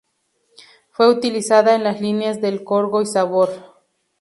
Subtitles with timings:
[0.89, 3.75] Fue utilizada en las Líneas del Corgo y Sabor.